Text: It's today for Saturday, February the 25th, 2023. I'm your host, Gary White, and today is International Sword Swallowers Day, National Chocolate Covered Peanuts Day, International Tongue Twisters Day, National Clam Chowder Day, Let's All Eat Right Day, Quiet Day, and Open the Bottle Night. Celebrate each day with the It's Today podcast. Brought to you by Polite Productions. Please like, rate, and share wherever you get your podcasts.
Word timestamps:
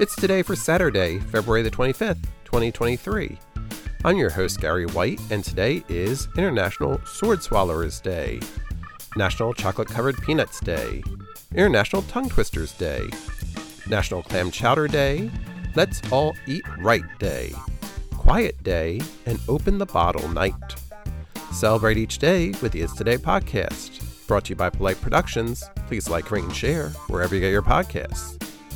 It's 0.00 0.16
today 0.16 0.40
for 0.40 0.56
Saturday, 0.56 1.18
February 1.18 1.60
the 1.60 1.70
25th, 1.70 2.22
2023. 2.46 3.38
I'm 4.02 4.16
your 4.16 4.30
host, 4.30 4.58
Gary 4.58 4.86
White, 4.86 5.20
and 5.30 5.44
today 5.44 5.84
is 5.90 6.26
International 6.38 6.98
Sword 7.04 7.42
Swallowers 7.42 8.00
Day, 8.00 8.40
National 9.16 9.52
Chocolate 9.52 9.88
Covered 9.88 10.16
Peanuts 10.22 10.58
Day, 10.60 11.02
International 11.54 12.00
Tongue 12.00 12.30
Twisters 12.30 12.72
Day, 12.72 13.10
National 13.90 14.22
Clam 14.22 14.50
Chowder 14.50 14.88
Day, 14.88 15.30
Let's 15.74 16.00
All 16.10 16.34
Eat 16.46 16.64
Right 16.78 17.04
Day, 17.18 17.52
Quiet 18.16 18.62
Day, 18.62 19.02
and 19.26 19.38
Open 19.50 19.76
the 19.76 19.84
Bottle 19.84 20.30
Night. 20.30 20.54
Celebrate 21.52 21.98
each 21.98 22.16
day 22.16 22.54
with 22.62 22.72
the 22.72 22.80
It's 22.80 22.94
Today 22.94 23.18
podcast. 23.18 24.26
Brought 24.26 24.46
to 24.46 24.50
you 24.50 24.56
by 24.56 24.70
Polite 24.70 24.98
Productions. 25.02 25.62
Please 25.88 26.08
like, 26.08 26.30
rate, 26.30 26.44
and 26.44 26.56
share 26.56 26.88
wherever 27.08 27.34
you 27.34 27.42
get 27.42 27.50
your 27.50 27.60
podcasts. 27.60 28.39